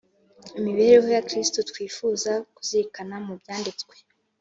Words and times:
imibereho 0.57 1.07
ya 1.15 1.25
kristu 1.27 1.57
twifuza 1.69 2.31
kuzirikana 2.55 3.15
mu 3.25 3.33
byanditswe 3.41 3.95